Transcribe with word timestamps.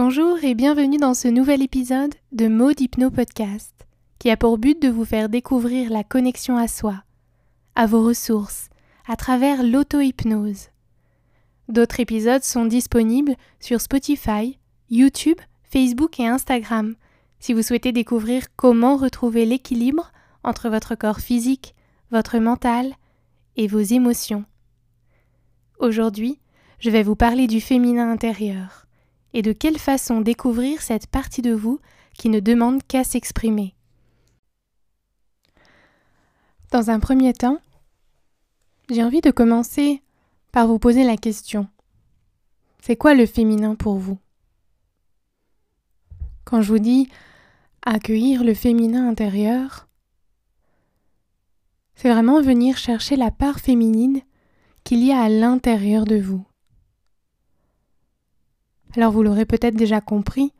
Bonjour 0.00 0.44
et 0.44 0.54
bienvenue 0.54 0.98
dans 0.98 1.12
ce 1.12 1.26
nouvel 1.26 1.60
épisode 1.60 2.14
de 2.30 2.46
Mode 2.46 2.80
Hypno 2.80 3.10
Podcast, 3.10 3.74
qui 4.20 4.30
a 4.30 4.36
pour 4.36 4.56
but 4.56 4.80
de 4.80 4.88
vous 4.88 5.04
faire 5.04 5.28
découvrir 5.28 5.90
la 5.90 6.04
connexion 6.04 6.56
à 6.56 6.68
soi, 6.68 7.02
à 7.74 7.86
vos 7.86 8.04
ressources, 8.04 8.68
à 9.08 9.16
travers 9.16 9.64
l'auto-hypnose. 9.64 10.68
D'autres 11.66 11.98
épisodes 11.98 12.44
sont 12.44 12.64
disponibles 12.64 13.34
sur 13.58 13.80
Spotify, 13.80 14.60
YouTube, 14.88 15.40
Facebook 15.64 16.20
et 16.20 16.28
Instagram, 16.28 16.94
si 17.40 17.52
vous 17.52 17.62
souhaitez 17.62 17.90
découvrir 17.90 18.54
comment 18.54 18.96
retrouver 18.96 19.46
l'équilibre 19.46 20.12
entre 20.44 20.68
votre 20.68 20.94
corps 20.94 21.18
physique, 21.18 21.74
votre 22.12 22.38
mental 22.38 22.94
et 23.56 23.66
vos 23.66 23.80
émotions. 23.80 24.44
Aujourd'hui, 25.80 26.38
je 26.78 26.88
vais 26.88 27.02
vous 27.02 27.16
parler 27.16 27.48
du 27.48 27.60
féminin 27.60 28.12
intérieur 28.12 28.87
et 29.34 29.42
de 29.42 29.52
quelle 29.52 29.78
façon 29.78 30.20
découvrir 30.20 30.82
cette 30.82 31.06
partie 31.06 31.42
de 31.42 31.52
vous 31.52 31.80
qui 32.14 32.28
ne 32.28 32.40
demande 32.40 32.82
qu'à 32.82 33.04
s'exprimer? 33.04 33.74
Dans 36.70 36.90
un 36.90 37.00
premier 37.00 37.32
temps, 37.32 37.60
j'ai 38.90 39.02
envie 39.02 39.20
de 39.20 39.30
commencer 39.30 40.02
par 40.52 40.66
vous 40.66 40.78
poser 40.78 41.04
la 41.04 41.16
question. 41.16 41.68
C'est 42.80 42.96
quoi 42.96 43.14
le 43.14 43.26
féminin 43.26 43.74
pour 43.74 43.96
vous? 43.96 44.18
Quand 46.44 46.62
je 46.62 46.72
vous 46.72 46.78
dis 46.78 47.08
accueillir 47.82 48.44
le 48.44 48.54
féminin 48.54 49.08
intérieur, 49.08 49.88
c'est 51.94 52.10
vraiment 52.10 52.40
venir 52.40 52.76
chercher 52.76 53.16
la 53.16 53.30
part 53.30 53.60
féminine 53.60 54.20
qu'il 54.84 55.04
y 55.04 55.12
a 55.12 55.20
à 55.20 55.28
l'intérieur 55.28 56.04
de 56.04 56.16
vous. 56.16 56.46
Alors 58.96 59.12
vous 59.12 59.22
l'aurez 59.22 59.44
peut-être 59.44 59.76
déjà 59.76 60.00
compris, 60.00 60.52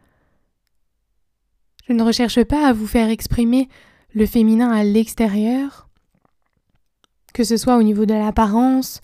je 1.88 1.94
ne 1.94 2.02
recherche 2.02 2.44
pas 2.44 2.68
à 2.68 2.72
vous 2.74 2.86
faire 2.86 3.08
exprimer 3.08 3.68
le 4.12 4.26
féminin 4.26 4.70
à 4.70 4.84
l'extérieur, 4.84 5.88
que 7.32 7.44
ce 7.44 7.56
soit 7.56 7.78
au 7.78 7.82
niveau 7.82 8.04
de 8.04 8.14
l'apparence, 8.14 9.00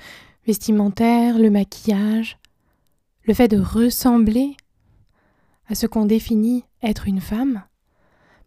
vestimentaire, 0.46 1.38
le 1.38 1.50
maquillage, 1.50 2.38
le 3.22 3.32
fait 3.32 3.48
de 3.48 3.58
ressembler 3.58 4.56
à 5.66 5.74
ce 5.74 5.86
qu'on 5.86 6.04
définit 6.04 6.64
être 6.82 7.08
une 7.08 7.22
femme, 7.22 7.64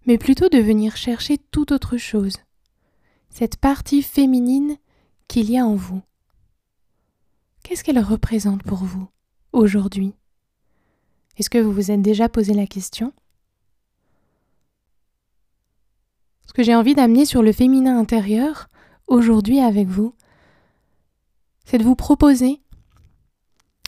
mais 0.05 0.19
plutôt 0.19 0.49
de 0.49 0.59
venir 0.59 0.95
chercher 0.95 1.39
tout 1.51 1.73
autre 1.73 1.97
chose, 1.97 2.37
cette 3.31 3.57
partie 3.57 4.03
féminine 4.03 4.77
qu'il 5.27 5.49
y 5.49 5.57
a 5.57 5.65
en 5.65 5.75
vous. 5.75 6.01
Qu'est-ce 7.63 7.83
qu'elle 7.83 7.99
représente 7.99 8.63
pour 8.63 8.83
vous 8.83 9.07
aujourd'hui? 9.51 10.13
Est-ce 11.37 11.49
que 11.49 11.57
vous 11.57 11.71
vous 11.71 11.91
êtes 11.91 12.01
déjà 12.01 12.29
posé 12.29 12.53
la 12.53 12.67
question? 12.67 13.13
Ce 16.45 16.53
que 16.53 16.63
j'ai 16.63 16.75
envie 16.75 16.95
d'amener 16.95 17.25
sur 17.25 17.43
le 17.43 17.51
féminin 17.51 17.97
intérieur 17.99 18.67
aujourd'hui 19.05 19.59
avec 19.59 19.87
vous, 19.87 20.13
c'est 21.65 21.77
de 21.77 21.83
vous 21.83 21.95
proposer 21.95 22.61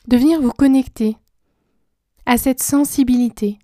de 0.08 0.18
venir 0.18 0.42
vous 0.42 0.52
connecter 0.52 1.18
à 2.26 2.38
cette 2.38 2.62
sensibilité, 2.62 3.60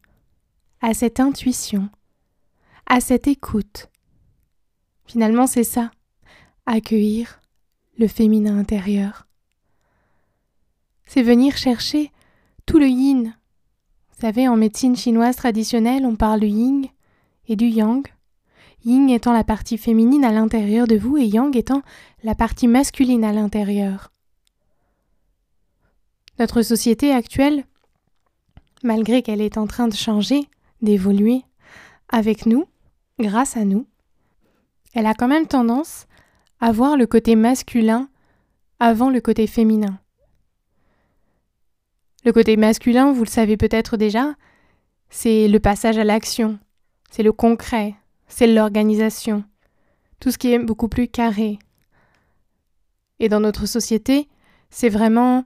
à 0.82 0.94
cette 0.94 1.20
intuition, 1.20 1.90
à 2.86 3.00
cette 3.02 3.28
écoute. 3.28 3.90
Finalement, 5.06 5.48
c'est 5.48 5.64
ça, 5.64 5.92
accueillir 6.66 7.42
le 7.98 8.08
féminin 8.08 8.58
intérieur. 8.58 9.28
C'est 11.06 11.24
venir 11.24 11.58
chercher 11.58 12.12
tout 12.66 12.80
le 12.80 12.88
yin, 12.88 13.36
vous 14.16 14.22
savez, 14.22 14.48
en 14.48 14.56
médecine 14.56 14.96
chinoise 14.96 15.36
traditionnelle, 15.36 16.06
on 16.06 16.16
parle 16.16 16.40
du 16.40 16.48
yin 16.48 16.86
et 17.50 17.58
du 17.58 17.66
yang. 17.66 18.08
Yin 18.86 19.10
étant 19.10 19.34
la 19.34 19.44
partie 19.44 19.78
féminine 19.78 20.24
à 20.24 20.32
l'intérieur 20.32 20.88
de 20.88 20.96
vous 20.96 21.18
et 21.18 21.26
yang 21.26 21.54
étant 21.56 21.82
la 22.24 22.34
partie 22.34 22.70
masculine 22.70 23.26
à 23.26 23.34
l'intérieur. 23.34 24.14
Notre 26.40 26.62
société 26.62 27.12
actuelle, 27.12 27.66
malgré 28.84 29.22
qu'elle 29.22 29.42
est 29.42 29.58
en 29.58 29.68
train 29.68 29.90
de 29.90 29.96
changer, 29.96 30.48
d'évoluer 30.82 31.42
avec 32.08 32.46
nous, 32.46 32.66
grâce 33.20 33.58
à 33.58 33.66
nous, 33.66 33.86
elle 34.94 35.08
a 35.08 35.14
quand 35.14 35.28
même 35.28 35.48
tendance 35.48 36.06
à 36.62 36.72
voir 36.72 36.96
le 36.96 37.06
côté 37.06 37.36
masculin 37.36 38.08
avant 38.80 39.10
le 39.10 39.20
côté 39.20 39.46
féminin. 39.46 40.00
Le 42.26 42.34
côté 42.34 42.58
masculin, 42.58 43.12
vous 43.14 43.24
le 43.24 43.30
savez 43.30 43.56
peut-être 43.56 43.98
déjà, 43.98 44.34
c'est 45.12 45.48
le 45.48 45.60
passage 45.60 46.00
à 46.00 46.04
l'action, 46.04 46.58
c'est 47.12 47.22
le 47.22 47.32
concret, 47.32 47.94
c'est 48.28 48.48
l'organisation, 48.48 49.44
tout 50.20 50.32
ce 50.32 50.40
qui 50.40 50.52
est 50.52 50.58
beaucoup 50.58 50.88
plus 50.88 51.08
carré. 51.08 51.60
Et 53.20 53.30
dans 53.30 53.40
notre 53.40 53.68
société, 53.68 54.28
c'est 54.72 54.90
vraiment 54.90 55.46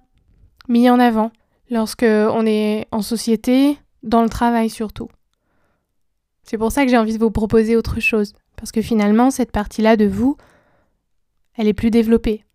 mis 0.70 0.90
en 0.90 1.02
avant 1.02 1.34
lorsque 1.70 2.04
on 2.04 2.46
est 2.46 2.88
en 2.92 3.02
société, 3.02 3.78
dans 4.02 4.24
le 4.24 4.30
travail 4.30 4.70
surtout. 4.70 5.10
C'est 6.44 6.58
pour 6.58 6.72
ça 6.72 6.86
que 6.86 6.92
j'ai 6.92 6.98
envie 6.98 7.14
de 7.14 7.20
vous 7.20 7.30
proposer 7.30 7.76
autre 7.76 8.00
chose, 8.00 8.34
parce 8.56 8.72
que 8.72 8.82
finalement, 8.82 9.32
cette 9.32 9.52
partie-là 9.52 9.98
de 9.98 10.06
vous, 10.06 10.38
elle 11.58 11.68
est 11.68 11.74
plus 11.74 11.92
développée, 11.92 12.46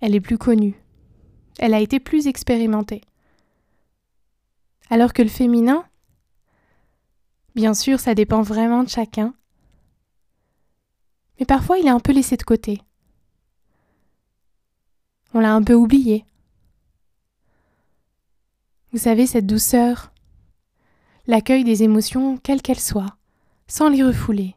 elle 0.00 0.16
est 0.16 0.20
plus 0.20 0.36
connue 0.36 0.74
elle 1.58 1.74
a 1.74 1.80
été 1.80 2.00
plus 2.00 2.26
expérimentée. 2.26 3.02
Alors 4.90 5.12
que 5.12 5.22
le 5.22 5.28
féminin, 5.28 5.84
bien 7.54 7.74
sûr, 7.74 8.00
ça 8.00 8.14
dépend 8.14 8.42
vraiment 8.42 8.82
de 8.82 8.88
chacun, 8.88 9.34
mais 11.38 11.46
parfois 11.46 11.78
il 11.78 11.86
est 11.86 11.90
un 11.90 12.00
peu 12.00 12.12
laissé 12.12 12.36
de 12.36 12.42
côté. 12.42 12.80
On 15.32 15.40
l'a 15.40 15.54
un 15.54 15.62
peu 15.62 15.74
oublié. 15.74 16.24
Vous 18.92 18.98
savez, 18.98 19.26
cette 19.26 19.46
douceur, 19.46 20.12
l'accueil 21.26 21.64
des 21.64 21.82
émotions, 21.82 22.36
quelles 22.36 22.62
qu'elles 22.62 22.78
soient, 22.78 23.16
sans 23.66 23.88
les 23.88 24.04
refouler, 24.04 24.54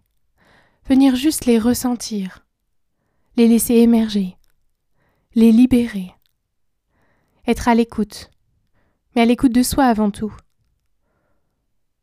venir 0.87 1.15
juste 1.15 1.45
les 1.45 1.57
ressentir, 1.57 2.45
les 3.35 3.47
laisser 3.47 3.75
émerger, 3.75 4.37
les 5.33 5.51
libérer 5.51 6.13
être 7.47 7.67
à 7.69 7.75
l'écoute, 7.75 8.29
mais 9.15 9.21
à 9.21 9.25
l'écoute 9.25 9.53
de 9.53 9.63
soi 9.63 9.85
avant 9.85 10.11
tout. 10.11 10.35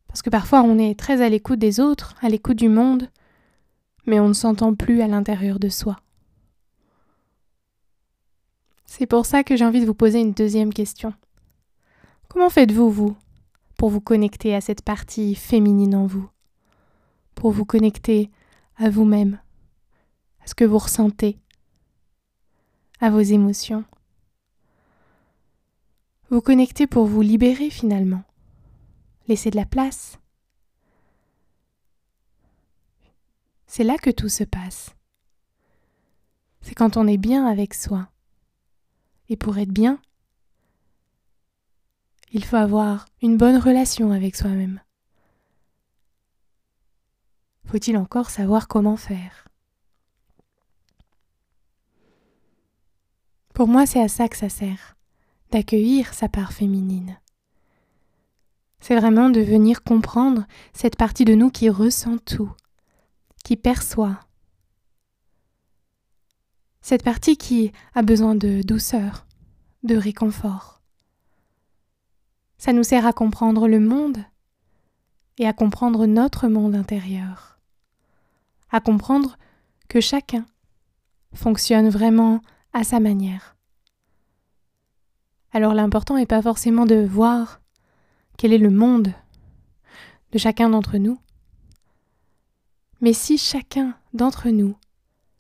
Parce 0.09 0.23
que 0.23 0.31
parfois 0.31 0.63
on 0.63 0.79
est 0.79 0.99
très 0.99 1.21
à 1.21 1.29
l'écoute 1.29 1.59
des 1.59 1.81
autres, 1.81 2.15
à 2.23 2.29
l'écoute 2.29 2.57
du 2.57 2.69
monde, 2.69 3.11
mais 4.07 4.21
on 4.21 4.29
ne 4.29 4.35
s'entend 4.35 4.75
plus 4.75 5.03
à 5.03 5.07
l'intérieur 5.07 5.59
de 5.59 5.69
soi. 5.69 6.01
C'est 8.87 9.07
pour 9.07 9.27
ça 9.27 9.45
que 9.45 9.57
j'ai 9.57 9.65
envie 9.65 9.81
de 9.81 9.87
vous 9.87 9.95
poser 9.95 10.21
une 10.21 10.33
deuxième 10.33 10.73
question. 10.73 11.13
Comment 12.29 12.49
faites-vous, 12.49 12.91
vous, 12.91 13.17
pour 13.77 13.91
vous 13.91 14.01
connecter 14.01 14.55
à 14.55 14.61
cette 14.61 14.83
partie 14.83 15.35
féminine 15.35 15.95
en 15.95 16.07
vous? 16.07 16.29
Pour 17.35 17.51
vous 17.51 17.65
connecter 17.65 18.31
à 18.77 18.91
vous-même, 18.91 19.41
à 20.43 20.47
ce 20.47 20.55
que 20.55 20.65
vous 20.65 20.79
ressentez, 20.79 21.39
à 23.01 23.11
vos 23.11 23.21
émotions? 23.21 23.85
Vous 26.35 26.41
connectez 26.41 26.89
pour 26.89 27.07
vous 27.07 27.21
libérer 27.21 27.71
finalement. 27.71 28.25
Laissez 29.29 29.53
de 29.53 29.57
la 29.57 29.65
place. 29.65 30.19
C'est 33.69 33.85
là 33.85 33.97
que 33.99 34.11
tout 34.11 34.29
se 34.29 34.43
passe. 34.43 34.97
C'est 36.61 36.75
quand 36.75 36.97
on 36.97 37.07
est 37.07 37.19
bien 37.19 37.47
avec 37.47 37.73
soi. 37.73 38.09
Et 39.29 39.37
pour 39.37 39.59
être 39.59 39.71
bien, 39.71 40.01
il 42.33 42.45
faut 42.45 42.57
avoir 42.57 43.07
une 43.23 43.37
bonne 43.37 43.59
relation 43.59 44.11
avec 44.11 44.35
soi-même. 44.35 44.81
Faut-il 47.67 47.97
encore 47.97 48.31
savoir 48.31 48.67
comment 48.67 48.97
faire? 48.97 49.47
Pour 53.55 53.69
moi, 53.69 53.87
c'est 53.87 54.03
à 54.03 54.09
ça 54.09 54.29
que 54.29 54.37
ça 54.37 54.49
sert 54.49 54.97
d'accueillir 55.55 56.13
sa 56.13 56.29
part 56.29 56.53
féminine. 56.53 57.17
C'est 58.81 58.97
vraiment 58.97 59.31
de 59.31 59.41
venir 59.41 59.85
comprendre 59.85 60.49
cette 60.73 60.97
partie 60.97 61.25
de 61.25 61.37
nous 61.37 61.49
qui 61.49 61.71
ressent 61.71 62.19
tout, 62.19 62.51
qui 63.45 63.57
perçoit. 63.57 64.19
Cette 66.81 67.05
partie 67.05 67.37
qui 67.37 67.71
a 67.95 68.03
besoin 68.03 68.35
de 68.35 68.63
douceur, 68.63 69.27
de 69.85 69.95
réconfort. 69.95 70.83
Ça 72.59 72.73
nous 72.73 72.83
sert 72.83 73.07
à 73.07 73.13
comprendre 73.13 73.69
le 73.69 73.79
monde 73.79 74.25
et 75.39 75.47
à 75.47 75.53
comprendre 75.53 76.07
notre 76.07 76.49
monde 76.49 76.75
intérieur, 76.75 77.61
à 78.71 78.81
comprendre 78.81 79.39
que 79.89 80.01
chacun 80.01 80.47
fonctionne 81.33 81.91
vraiment 81.91 82.41
à 82.73 82.83
sa 82.83 82.99
manière. 82.99 83.54
Alors 85.55 85.73
l'important 85.73 86.17
n'est 86.17 86.27
pas 86.27 86.43
forcément 86.43 86.85
de 86.85 86.97
voir 86.97 87.61
quel 88.37 88.53
est 88.53 88.59
le 88.59 88.71
monde 88.71 89.15
de 90.33 90.39
chacun 90.39 90.69
d'entre 90.69 90.99
nous. 90.99 91.17
Mais 93.01 93.13
si 93.13 93.39
chacun 93.39 93.97
d'entre 94.15 94.49
nous 94.49 94.77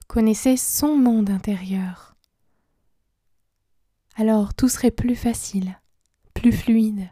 connaissait 0.07 0.57
son 0.57 0.97
monde 0.97 1.31
intérieur, 1.31 2.15
alors 4.15 4.55
tout 4.55 4.69
serait 4.69 4.93
plus 4.93 5.17
facile, 5.17 5.81
plus 6.33 6.53
fluide. 6.53 7.11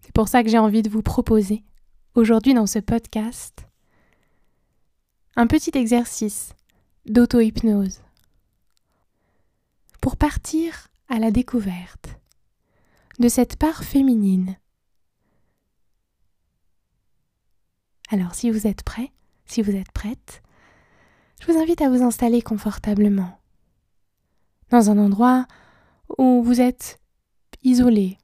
C'est 0.00 0.14
pour 0.14 0.28
ça 0.28 0.44
que 0.44 0.48
j'ai 0.48 0.58
envie 0.58 0.82
de 0.82 0.90
vous 0.90 1.02
proposer, 1.02 1.64
aujourd'hui 2.14 2.54
dans 2.54 2.68
ce 2.68 2.78
podcast, 2.78 3.66
un 5.34 5.48
petit 5.48 5.76
exercice 5.76 6.54
d'auto-hypnose 7.06 8.03
pour 10.04 10.18
partir 10.18 10.88
à 11.08 11.18
la 11.18 11.30
découverte 11.30 12.20
de 13.18 13.26
cette 13.26 13.56
part 13.56 13.84
féminine. 13.84 14.58
Alors 18.10 18.34
si 18.34 18.50
vous 18.50 18.66
êtes 18.66 18.82
prêt, 18.82 19.12
si 19.46 19.62
vous 19.62 19.74
êtes 19.74 19.92
prête, 19.92 20.42
je 21.40 21.50
vous 21.50 21.58
invite 21.58 21.80
à 21.80 21.88
vous 21.88 22.02
installer 22.02 22.42
confortablement 22.42 23.40
dans 24.68 24.90
un 24.90 24.98
endroit 24.98 25.46
où 26.18 26.42
vous 26.42 26.60
êtes 26.60 27.00
isolé, 27.62 28.18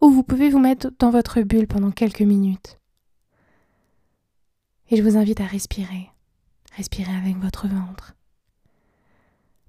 où 0.00 0.08
vous 0.08 0.22
pouvez 0.22 0.48
vous 0.48 0.58
mettre 0.58 0.90
dans 0.98 1.10
votre 1.10 1.42
bulle 1.42 1.66
pendant 1.66 1.90
quelques 1.90 2.22
minutes. 2.22 2.80
Et 4.88 4.96
je 4.96 5.02
vous 5.02 5.18
invite 5.18 5.42
à 5.42 5.46
respirer, 5.46 6.08
respirer 6.72 7.14
avec 7.14 7.36
votre 7.36 7.68
ventre. 7.68 8.14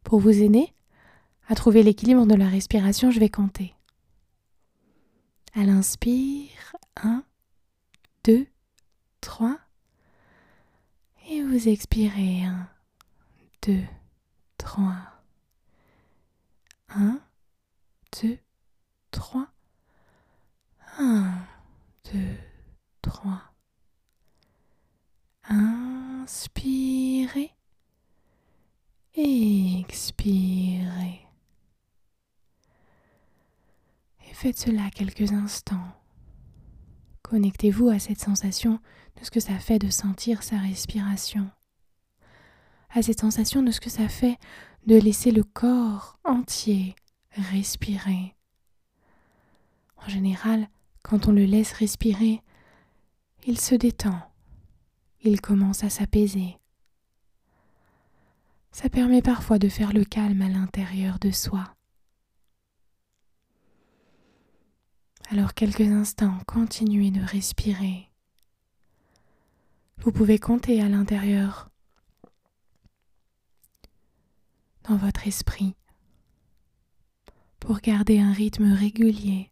Pour 0.06 0.22
vous 0.22 0.42
aider 0.42 0.72
à 1.48 1.56
trouver 1.56 1.84
l'équilibre 1.84 2.26
de 2.26 2.36
la 2.36 2.48
respiration, 2.48 3.12
je 3.12 3.20
vais 3.20 3.30
compter. 3.30 3.74
À 5.54 5.64
l'inspire, 5.64 6.76
1, 6.98 7.24
2, 8.24 8.46
3. 9.22 9.58
Et 11.30 11.42
vous 11.42 11.68
expirez, 11.68 12.44
1, 12.44 12.70
2, 13.68 13.84
3. 14.58 14.96
1, 16.90 17.20
2, 18.22 18.38
3. 19.12 19.48
1, 20.98 21.32
2, 22.14 22.20
3. 23.02 23.42
Inspirez. 25.48 27.52
Expirez. 29.16 31.22
Et 34.28 34.34
cela 34.56 34.90
quelques 34.90 35.34
instants. 35.34 35.86
Connectez-vous 37.24 37.90
à 37.90 38.00
cette 38.00 38.22
sensation 38.22 38.80
de 39.20 39.26
ce 39.26 39.30
que 39.30 39.42
ça 39.42 39.60
fait 39.60 39.80
de 39.80 39.90
sentir 39.90 40.44
sa 40.44 40.58
respiration, 40.58 41.52
à 42.90 43.02
cette 43.02 43.20
sensation 43.20 43.62
de 43.62 43.72
ce 43.72 43.82
que 43.82 43.90
ça 43.90 44.08
fait 44.08 44.38
de 44.88 44.96
laisser 44.96 45.32
le 45.32 45.44
corps 45.44 46.18
entier 46.24 46.96
respirer. 47.32 48.34
En 49.98 50.08
général, 50.08 50.70
quand 51.04 51.28
on 51.28 51.32
le 51.34 51.46
laisse 51.46 51.74
respirer, 51.74 52.42
il 53.46 53.60
se 53.60 53.76
détend, 53.76 54.20
il 55.22 55.42
commence 55.42 55.84
à 55.84 55.90
s'apaiser. 55.90 56.58
Ça 58.72 58.90
permet 58.90 59.22
parfois 59.22 59.60
de 59.60 59.68
faire 59.68 59.92
le 59.92 60.06
calme 60.06 60.42
à 60.42 60.50
l'intérieur 60.50 61.20
de 61.20 61.32
soi. 61.32 61.75
Alors 65.32 65.56
quelques 65.56 65.82
instants, 65.82 66.38
continuez 66.46 67.10
de 67.10 67.22
respirer. 67.22 68.12
Vous 69.98 70.12
pouvez 70.12 70.38
compter 70.38 70.82
à 70.82 70.88
l'intérieur, 70.88 71.72
dans 74.84 74.98
votre 74.98 75.28
esprit, 75.28 75.76
pour 77.60 77.80
garder 77.80 78.20
un 78.20 78.32
rythme 78.34 78.72
régulier, 78.72 79.52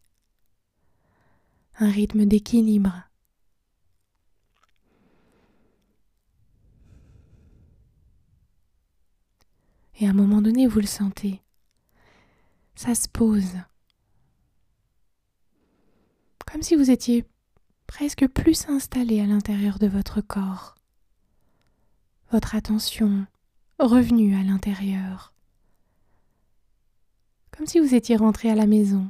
un 1.79 1.89
rythme 1.89 2.25
d'équilibre. 2.25 3.09
Et 9.99 10.05
à 10.05 10.11
un 10.11 10.13
moment 10.13 10.43
donné, 10.43 10.67
vous 10.67 10.81
le 10.81 10.85
sentez, 10.85 11.41
ça 12.75 12.93
se 12.93 13.07
pose 13.07 13.57
comme 16.53 16.61
si 16.61 16.75
vous 16.75 16.91
étiez 16.91 17.25
presque 17.87 18.27
plus 18.27 18.69
installé 18.69 19.19
à 19.19 19.25
l'intérieur 19.25 19.79
de 19.79 19.87
votre 19.87 20.21
corps, 20.21 20.75
votre 22.31 22.53
attention 22.53 23.25
revenue 23.79 24.35
à 24.35 24.43
l'intérieur, 24.43 25.33
comme 27.49 27.65
si 27.65 27.79
vous 27.79 27.95
étiez 27.95 28.17
rentré 28.17 28.51
à 28.51 28.55
la 28.55 28.67
maison. 28.67 29.09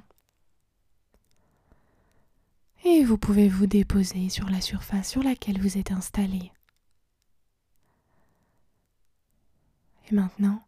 Et 2.86 3.04
vous 3.04 3.18
pouvez 3.18 3.50
vous 3.50 3.68
déposer 3.68 4.30
sur 4.30 4.50
la 4.50 4.62
surface 4.62 5.10
sur 5.10 5.22
laquelle 5.22 5.60
vous 5.60 5.78
êtes 5.78 5.92
installé. 5.92 6.50
Et 10.10 10.16
maintenant, 10.16 10.64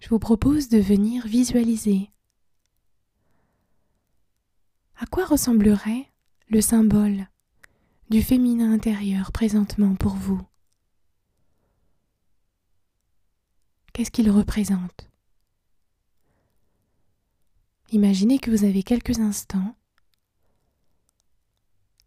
je 0.00 0.08
vous 0.08 0.18
propose 0.18 0.70
de 0.70 0.78
venir 0.78 1.26
visualiser 1.26 2.10
à 4.98 5.06
quoi 5.06 5.24
ressemblerait 5.24 6.10
le 6.48 6.60
symbole 6.60 7.28
du 8.10 8.20
féminin 8.20 8.72
intérieur 8.72 9.30
présentement 9.30 9.94
pour 9.94 10.14
vous? 10.14 10.40
Qu'est-ce 13.92 14.10
qu'il 14.10 14.30
représente? 14.30 15.08
Imaginez 17.90 18.40
que 18.40 18.50
vous 18.50 18.64
avez 18.64 18.82
quelques 18.82 19.20
instants 19.20 19.76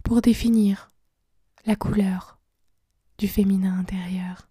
pour 0.04 0.22
définir 0.22 0.92
la 1.66 1.78
couleur 1.78 2.40
du 3.18 3.30
féminin 3.30 3.80
intérieur. 3.80 4.50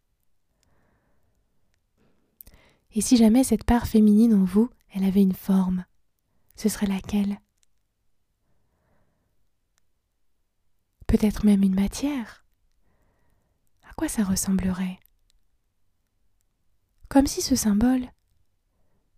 Et 2.93 3.03
si 3.03 3.19
jamais 3.19 3.45
cette 3.45 3.65
part 3.65 3.87
féminine 3.87 4.35
en 4.35 4.45
vous, 4.45 4.71
elle 4.95 5.05
avait 5.05 5.23
une 5.23 5.35
forme, 5.35 5.85
ce 6.57 6.71
serait 6.71 6.87
laquelle? 6.87 7.39
Peut-être 11.11 11.45
même 11.45 11.65
une 11.65 11.75
matière. 11.75 12.45
À 13.83 13.93
quoi 13.95 14.07
ça 14.07 14.23
ressemblerait? 14.23 15.01
Comme 17.09 17.27
si 17.27 17.43
ce 17.43 17.57
symbole 17.57 18.07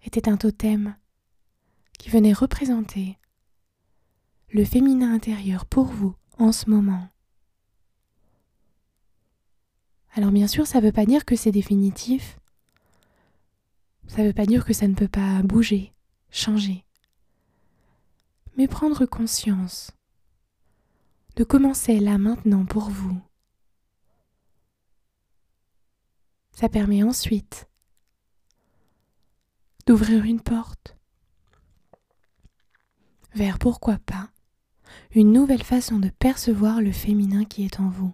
était 0.03 0.31
un 0.31 0.39
totem 0.39 0.97
qui 1.99 2.09
venait 2.09 2.33
représenter 2.33 3.19
le 4.49 4.65
féminin 4.65 5.13
intérieur 5.13 5.67
pour 5.67 5.85
vous 5.85 6.17
en 6.39 6.51
ce 6.51 6.71
moment. 6.71 7.09
Alors 10.15 10.31
bien 10.31 10.47
sûr, 10.47 10.67
ça 10.67 10.81
ne 10.81 10.87
veut 10.87 10.93
pas 10.93 11.05
dire 11.05 11.27
que 11.27 11.37
c'est 11.37 11.53
définitif. 11.53 12.39
Ça 14.07 14.23
ne 14.23 14.29
veut 14.29 14.33
pas 14.33 14.47
dire 14.47 14.65
que 14.65 14.73
ça 14.73 14.89
ne 14.89 14.95
peut 14.95 15.09
pas 15.09 15.43
bouger, 15.43 15.93
changer. 16.31 16.87
Mais 18.57 18.67
prendre 18.67 19.05
conscience 19.05 19.93
de 21.37 21.45
commencer 21.45 21.99
là 21.99 22.19
maintenant 22.19 22.65
pour 22.67 22.91
vous. 22.91 23.21
Ça 26.53 26.69
permet 26.69 27.03
ensuite 27.03 27.69
d'ouvrir 29.87 30.25
une 30.25 30.41
porte 30.41 30.97
vers 33.35 33.59
pourquoi 33.59 33.99
pas 33.99 34.31
une 35.15 35.33
nouvelle 35.33 35.63
façon 35.63 35.99
de 35.99 36.11
percevoir 36.11 36.81
le 36.81 36.93
féminin 36.93 37.45
qui 37.45 37.65
est 37.65 37.81
en 37.81 37.89
vous. 37.89 38.13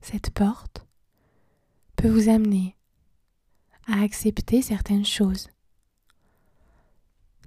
Cette 0.00 0.30
porte 0.30 0.86
peut 1.96 2.10
vous 2.10 2.28
amener 2.28 2.76
à 3.86 4.02
accepter 4.02 4.60
certaines 4.60 5.06
choses 5.06 5.48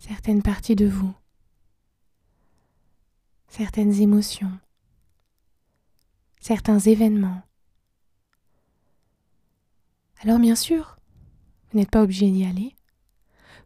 certaines 0.08 0.42
parties 0.42 0.76
de 0.76 0.88
vous, 0.88 1.14
certaines 3.50 3.94
émotions, 4.02 4.58
certains 6.40 6.80
événements. 6.80 7.42
Alors 10.22 10.40
bien 10.40 10.56
sûr, 10.56 10.98
vous 11.70 11.78
n'êtes 11.78 11.92
pas 11.92 12.04
obligé 12.04 12.32
d'y 12.32 12.46
aller. 12.46 12.74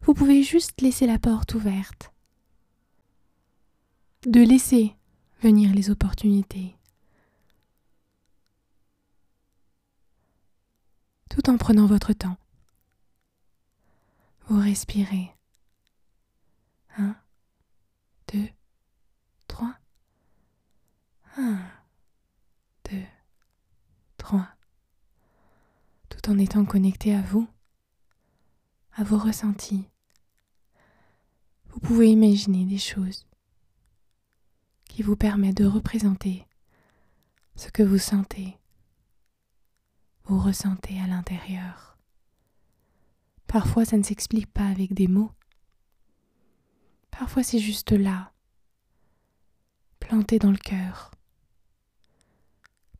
Vous 0.02 0.14
pouvez 0.14 0.42
juste 0.42 0.80
laisser 0.80 1.06
la 1.06 1.20
porte 1.20 1.54
ouverte. 1.54 2.12
De 4.26 4.40
laisser 4.40 4.96
venir 5.42 5.72
les 5.72 5.90
opportunités. 5.90 6.76
Tout 11.30 11.48
en 11.48 11.56
prenant 11.56 11.86
votre 11.86 12.12
temps. 12.12 12.36
Vous 14.48 14.60
respirez. 14.60 15.32
Un, 16.98 17.16
deux, 18.32 18.48
trois. 19.48 19.74
Un, 21.36 21.58
deux, 22.90 23.04
trois. 24.18 24.48
Tout 26.08 26.30
en 26.30 26.38
étant 26.38 26.64
connecté 26.64 27.14
à 27.14 27.22
vous, 27.22 27.48
à 28.92 29.04
vos 29.04 29.18
ressentis. 29.18 29.88
Vous 31.66 31.80
pouvez 31.80 32.10
imaginer 32.10 32.66
des 32.66 32.78
choses 32.78 33.26
qui 34.84 35.02
vous 35.02 35.16
permettent 35.16 35.56
de 35.56 35.64
représenter 35.64 36.46
ce 37.56 37.70
que 37.70 37.82
vous 37.82 37.98
sentez, 37.98 38.58
vous 40.24 40.38
ressentez 40.38 41.00
à 41.00 41.06
l'intérieur. 41.06 41.98
Parfois 43.46 43.84
ça 43.84 43.96
ne 43.96 44.02
s'explique 44.02 44.52
pas 44.52 44.66
avec 44.66 44.92
des 44.92 45.08
mots. 45.08 45.32
Parfois 47.12 47.44
c'est 47.44 47.60
juste 47.60 47.92
là, 47.92 48.32
planté 50.00 50.40
dans 50.40 50.50
le 50.50 50.56
cœur, 50.56 51.12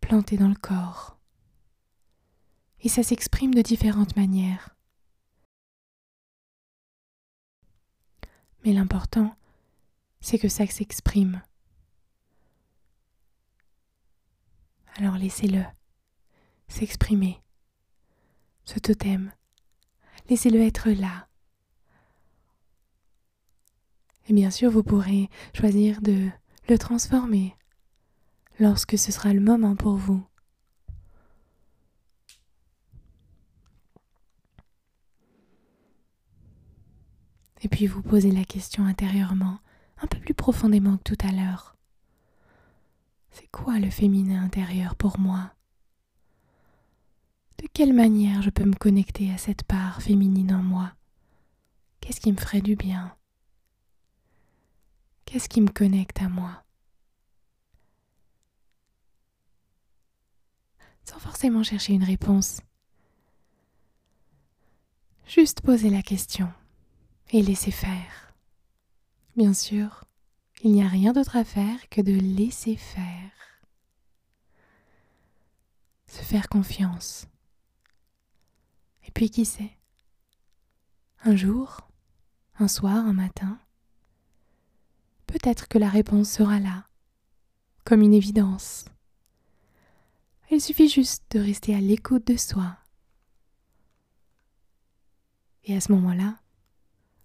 planté 0.00 0.36
dans 0.36 0.48
le 0.48 0.54
corps. 0.54 1.18
Et 2.80 2.88
ça 2.88 3.02
s'exprime 3.02 3.54
de 3.54 3.62
différentes 3.62 4.16
manières. 4.16 4.76
Mais 8.64 8.72
l'important, 8.72 9.36
c'est 10.20 10.38
que 10.38 10.48
ça 10.48 10.66
s'exprime. 10.66 11.42
Alors 14.96 15.16
laissez-le 15.16 15.64
s'exprimer, 16.68 17.42
ce 18.64 18.78
totem. 18.78 19.32
Laissez-le 20.28 20.60
être 20.60 20.90
là. 20.90 21.28
Et 24.28 24.32
bien 24.32 24.50
sûr, 24.50 24.70
vous 24.70 24.82
pourrez 24.82 25.28
choisir 25.54 26.00
de 26.00 26.28
le 26.68 26.78
transformer 26.78 27.56
lorsque 28.60 28.96
ce 28.96 29.10
sera 29.10 29.32
le 29.32 29.40
moment 29.40 29.74
pour 29.74 29.96
vous. 29.96 30.24
Et 37.62 37.68
puis 37.68 37.86
vous 37.86 38.02
posez 38.02 38.32
la 38.32 38.44
question 38.44 38.84
intérieurement, 38.84 39.58
un 40.00 40.06
peu 40.06 40.18
plus 40.18 40.34
profondément 40.34 40.96
que 40.96 41.14
tout 41.14 41.26
à 41.26 41.30
l'heure. 41.30 41.76
C'est 43.30 43.48
quoi 43.50 43.78
le 43.78 43.88
féminin 43.88 44.42
intérieur 44.42 44.96
pour 44.96 45.18
moi? 45.18 45.54
De 47.58 47.68
quelle 47.72 47.92
manière 47.92 48.42
je 48.42 48.50
peux 48.50 48.64
me 48.64 48.74
connecter 48.74 49.32
à 49.32 49.38
cette 49.38 49.62
part 49.62 50.02
féminine 50.02 50.52
en 50.52 50.62
moi? 50.62 50.92
Qu'est-ce 52.00 52.20
qui 52.20 52.32
me 52.32 52.36
ferait 52.36 52.60
du 52.60 52.74
bien? 52.74 53.16
Qu'est-ce 55.32 55.48
qui 55.48 55.62
me 55.62 55.70
connecte 55.70 56.20
à 56.20 56.28
moi? 56.28 56.62
Sans 61.04 61.18
forcément 61.18 61.62
chercher 61.62 61.94
une 61.94 62.04
réponse. 62.04 62.60
Juste 65.26 65.62
poser 65.62 65.88
la 65.88 66.02
question 66.02 66.52
et 67.30 67.40
laisser 67.40 67.70
faire. 67.70 68.34
Bien 69.34 69.54
sûr, 69.54 70.04
il 70.64 70.72
n'y 70.72 70.82
a 70.82 70.88
rien 70.88 71.14
d'autre 71.14 71.36
à 71.36 71.44
faire 71.44 71.88
que 71.88 72.02
de 72.02 72.12
laisser 72.12 72.76
faire. 72.76 73.30
Se 76.08 76.20
faire 76.20 76.50
confiance. 76.50 77.26
Et 79.06 79.10
puis 79.10 79.30
qui 79.30 79.46
sait? 79.46 79.78
Un 81.24 81.36
jour, 81.36 81.88
un 82.58 82.68
soir, 82.68 83.06
un 83.06 83.14
matin, 83.14 83.58
peut-être 85.42 85.66
que 85.66 85.78
la 85.78 85.88
réponse 85.88 86.30
sera 86.30 86.60
là, 86.60 86.86
comme 87.84 88.00
une 88.00 88.14
évidence. 88.14 88.84
Il 90.50 90.60
suffit 90.60 90.88
juste 90.88 91.24
de 91.32 91.40
rester 91.40 91.74
à 91.74 91.80
l'écoute 91.80 92.26
de 92.26 92.36
soi. 92.36 92.76
Et 95.64 95.74
à 95.74 95.80
ce 95.80 95.90
moment-là, 95.92 96.38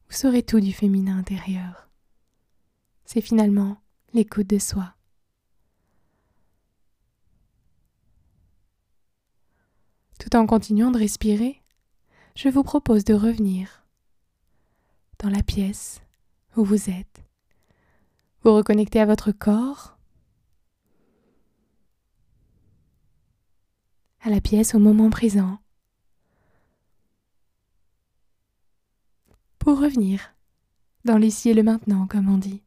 vous 0.07 0.15
saurez 0.15 0.41
tout 0.41 0.59
du 0.59 0.73
féminin 0.73 1.17
intérieur. 1.17 1.89
C'est 3.05 3.21
finalement 3.21 3.77
l'écoute 4.13 4.47
de 4.47 4.57
soi. 4.57 4.95
Tout 10.19 10.35
en 10.35 10.47
continuant 10.47 10.91
de 10.91 10.99
respirer, 10.99 11.61
je 12.35 12.49
vous 12.49 12.63
propose 12.63 13.03
de 13.03 13.13
revenir 13.13 13.85
dans 15.19 15.29
la 15.29 15.43
pièce 15.43 16.01
où 16.55 16.63
vous 16.63 16.89
êtes. 16.89 17.26
Vous 18.43 18.55
reconnectez 18.55 18.99
à 18.99 19.05
votre 19.05 19.31
corps, 19.31 19.97
à 24.21 24.29
la 24.29 24.41
pièce 24.41 24.75
au 24.75 24.79
moment 24.79 25.09
présent. 25.09 25.59
pour 29.67 29.81
revenir 29.81 30.33
dans 31.03 31.17
l'ici 31.17 31.49
et 31.49 31.53
le 31.53 31.61
maintenant, 31.61 32.07
comme 32.07 32.29
on 32.29 32.37
dit. 32.37 32.63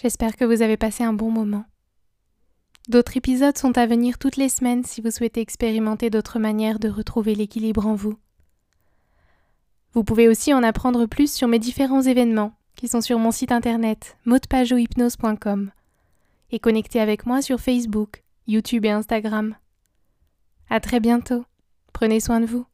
J'espère 0.00 0.34
que 0.38 0.46
vous 0.46 0.62
avez 0.62 0.78
passé 0.78 1.04
un 1.04 1.12
bon 1.12 1.30
moment. 1.30 1.66
D'autres 2.88 3.18
épisodes 3.18 3.58
sont 3.58 3.76
à 3.76 3.84
venir 3.84 4.16
toutes 4.16 4.38
les 4.38 4.48
semaines 4.48 4.82
si 4.82 5.02
vous 5.02 5.10
souhaitez 5.10 5.42
expérimenter 5.42 6.08
d'autres 6.08 6.38
manières 6.38 6.78
de 6.78 6.88
retrouver 6.88 7.34
l'équilibre 7.34 7.86
en 7.86 7.94
vous. 7.94 8.16
Vous 9.94 10.04
pouvez 10.04 10.28
aussi 10.28 10.54
en 10.54 10.62
apprendre 10.62 11.06
plus 11.06 11.32
sur 11.32 11.48
mes 11.48 11.58
différents 11.58 12.02
événements 12.02 12.54
qui 12.76 12.88
sont 12.88 13.00
sur 13.00 13.18
mon 13.18 13.30
site 13.30 13.52
internet 13.52 14.16
modepageohypnose.com 14.24 15.70
et 16.50 16.58
connecter 16.58 17.00
avec 17.00 17.26
moi 17.26 17.42
sur 17.42 17.60
Facebook, 17.60 18.22
YouTube 18.46 18.84
et 18.84 18.90
Instagram. 18.90 19.54
À 20.70 20.80
très 20.80 21.00
bientôt. 21.00 21.44
Prenez 21.92 22.20
soin 22.20 22.40
de 22.40 22.46
vous. 22.46 22.66